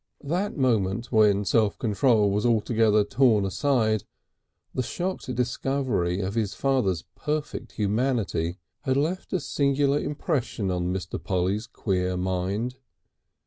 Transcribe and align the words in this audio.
That 0.23 0.57
moment 0.57 1.11
when 1.11 1.45
self 1.45 1.77
control 1.77 2.31
was 2.31 2.43
altogether 2.43 3.03
torn 3.03 3.45
aside, 3.45 4.03
the 4.73 4.81
shocked 4.81 5.31
discovery 5.35 6.21
of 6.21 6.33
his 6.33 6.55
father's 6.55 7.03
perfect 7.13 7.73
humanity, 7.73 8.57
had 8.79 8.97
left 8.97 9.31
a 9.31 9.39
singular 9.39 9.99
impression 9.99 10.71
on 10.71 10.91
Mr. 10.91 11.23
Polly's 11.23 11.67
queer 11.67 12.17
mind. 12.17 12.77